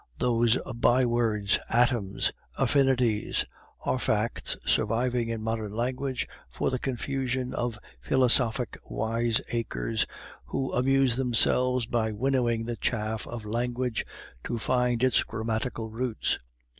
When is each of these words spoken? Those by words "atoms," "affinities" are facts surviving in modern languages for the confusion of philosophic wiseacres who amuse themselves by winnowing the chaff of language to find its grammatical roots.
Those 0.17 0.57
by 0.77 1.05
words 1.05 1.59
"atoms," 1.69 2.31
"affinities" 2.57 3.45
are 3.85 3.99
facts 3.99 4.57
surviving 4.65 5.29
in 5.29 5.43
modern 5.43 5.73
languages 5.73 6.25
for 6.49 6.71
the 6.71 6.79
confusion 6.79 7.53
of 7.53 7.77
philosophic 7.99 8.79
wiseacres 8.83 10.07
who 10.45 10.73
amuse 10.73 11.17
themselves 11.17 11.85
by 11.85 12.11
winnowing 12.13 12.65
the 12.65 12.77
chaff 12.77 13.27
of 13.27 13.45
language 13.45 14.03
to 14.43 14.57
find 14.57 15.03
its 15.03 15.21
grammatical 15.23 15.87
roots. 15.91 16.39